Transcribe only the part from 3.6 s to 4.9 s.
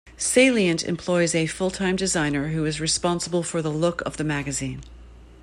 the look of the magazine.